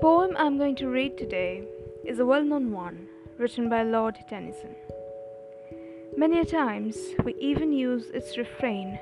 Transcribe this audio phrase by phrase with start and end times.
[0.00, 1.64] poem I'm going to read today
[2.04, 4.76] is a well known one written by Lord Tennyson.
[6.16, 9.00] Many a times we even use its refrain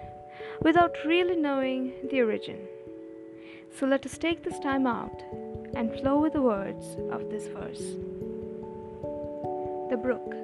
[0.62, 2.60] without really knowing the origin.
[3.78, 5.22] So let us take this time out
[5.74, 7.84] and flow with the words of this verse.
[9.90, 10.34] The Brook.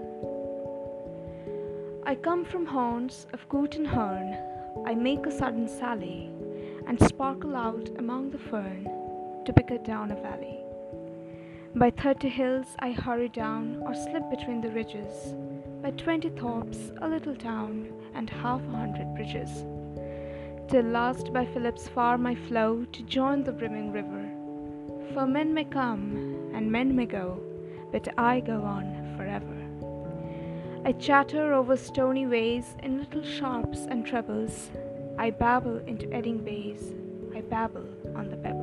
[2.05, 4.37] I come from haunts of coot and hern,
[4.87, 6.29] I make a sudden sally,
[6.87, 9.02] and sparkle out among the fern
[9.45, 10.59] to pick it down a valley.
[11.75, 15.35] By thirty hills I hurry down, or slip between the ridges,
[15.83, 19.64] by twenty thorps, a little town, and half a hundred bridges,
[20.69, 24.29] till last by Philip's farm I flow to join the brimming river.
[25.14, 27.41] For men may come and men may go,
[27.91, 29.59] but I go on forever.
[30.85, 34.70] I chatter over stony ways in little sharps and trebles.
[35.19, 36.95] I babble into eddying bays.
[37.36, 38.61] I babble on the pebbles.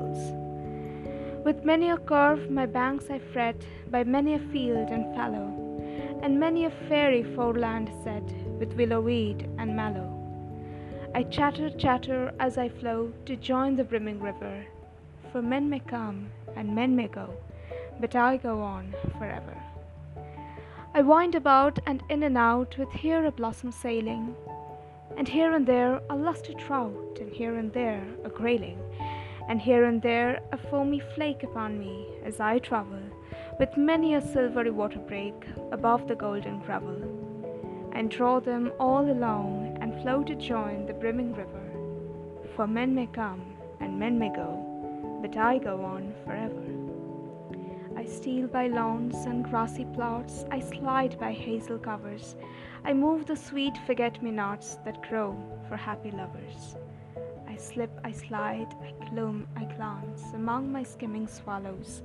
[1.44, 5.48] With many a curve my banks I fret, by many a field and fallow,
[6.22, 8.23] and many a fairy foreland set
[8.59, 10.09] with willow weed and mallow.
[11.16, 14.66] I chatter, chatter as I flow to join the brimming river,
[15.31, 17.34] for men may come and men may go,
[18.02, 19.56] but I go on forever.
[20.94, 24.36] I wind about and in and out with here a blossom sailing,
[25.16, 28.80] and here and there a lusty trout, and here and there a grayling
[29.50, 33.02] and here and there a foamy flake upon me as I travel,
[33.59, 35.33] with many a silvery water break
[35.72, 37.02] above the golden gravel,
[37.94, 41.66] and draw them all along and flow to join the brimming river.
[42.56, 43.41] For men may come
[43.80, 46.66] and men may go, but I go on forever.
[47.97, 52.36] I steal by lawns and grassy plots, I slide by hazel covers,
[52.86, 55.36] I move the sweet forget me nots that grow
[55.67, 56.75] for happy lovers.
[57.60, 62.02] Slip, I slide, I gloom, I glance among my skimming swallows.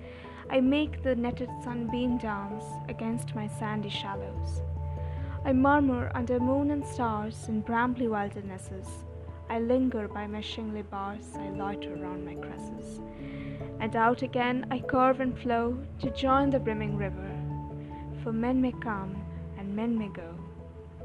[0.50, 4.62] I make the netted sunbeam dance against my sandy shallows.
[5.44, 8.88] I murmur under moon and stars in brambly wildernesses.
[9.48, 13.00] I linger by my shingly bars, I loiter round my cresses.
[13.78, 17.30] And out again I curve and flow to join the brimming river.
[18.24, 19.24] For men may come
[19.56, 20.34] and men may go,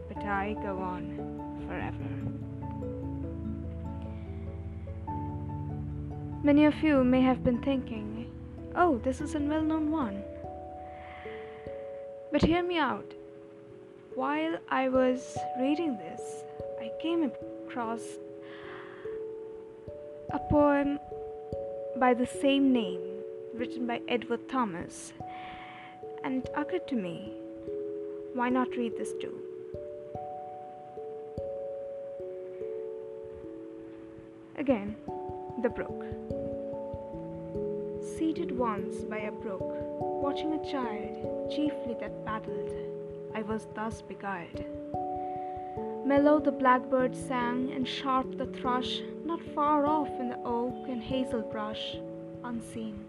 [0.08, 2.49] but I go on forever.
[6.42, 8.32] Many of you may have been thinking,
[8.74, 10.24] oh, this is a well known one.
[12.32, 13.14] But hear me out.
[14.16, 16.22] While I was reading this,
[16.80, 18.02] I came across
[20.32, 20.98] a poem
[22.00, 23.02] by the same name,
[23.54, 25.12] written by Edward Thomas,
[26.24, 27.34] and it occurred to me,
[28.34, 29.38] why not read this too?
[34.58, 34.96] Again,
[35.62, 36.06] the brook.
[38.18, 39.62] Seated once by a brook,
[40.24, 42.72] watching a child chiefly that paddled,
[43.36, 44.64] I was thus beguiled.
[46.06, 51.04] Mellow the blackbird sang, and sharp the thrush, not far off in the oak and
[51.04, 51.98] hazel brush,
[52.46, 53.04] unseen.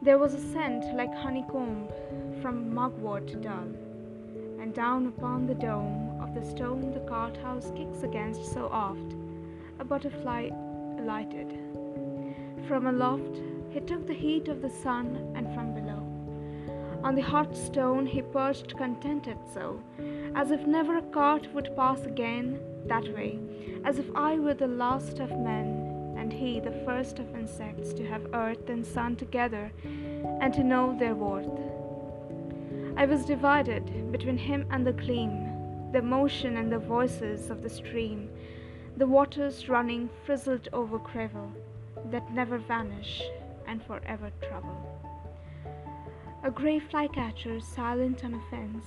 [0.00, 1.88] There was a scent like honeycomb
[2.40, 3.68] from mugwort dull,
[4.60, 9.14] and down upon the dome of the stone the cart house kicks against so oft,
[9.78, 10.48] a butterfly
[11.04, 11.52] alighted.
[12.66, 16.02] From aloft he took the heat of the sun, and from below.
[17.02, 19.82] On the hot stone he perched contented so,
[20.34, 23.38] as if never a cart would pass again that way,
[23.84, 28.06] as if I were the last of men, and he the first of insects to
[28.06, 29.70] have earth and sun together,
[30.40, 31.60] and to know their worth.
[32.96, 37.68] I was divided between him and the gleam, the motion and the voices of the
[37.68, 38.30] stream,
[38.96, 41.50] the waters running frizzled over gravel
[42.12, 43.22] that never vanish
[43.66, 45.00] and forever trouble.
[46.44, 48.86] A grey flycatcher silent on a fence,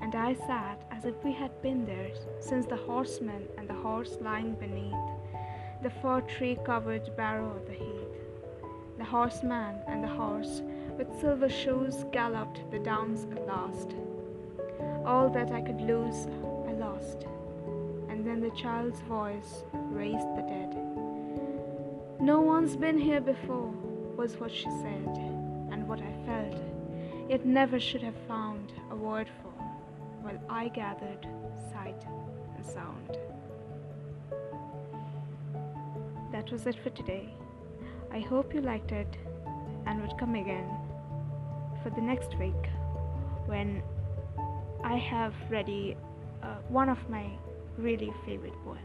[0.00, 2.10] and I sat as if we had been there
[2.40, 4.94] since the horseman and the horse lying beneath
[5.84, 8.18] the fir tree covered barrow of the heath.
[8.98, 10.62] The horseman and the horse
[10.96, 13.94] with silver shoes galloped the downs at last.
[15.06, 16.26] All that I could lose,
[16.66, 17.28] I lost
[18.28, 20.76] then the child's voice raised the dead.
[22.20, 23.72] No one's been here before,
[24.16, 25.16] was what she said,
[25.72, 26.62] and what I felt,
[27.30, 29.52] yet never should have found a word for,
[30.20, 31.26] while I gathered
[31.72, 32.04] sight
[32.56, 33.16] and sound.
[36.32, 37.32] That was it for today.
[38.12, 39.16] I hope you liked it
[39.86, 40.68] and would come again
[41.82, 42.68] for the next week
[43.46, 43.82] when
[44.84, 45.96] I have ready
[46.42, 47.30] uh, one of my
[47.78, 48.78] really favorite poem.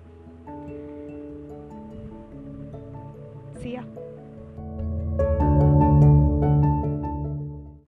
[3.62, 3.84] See ya.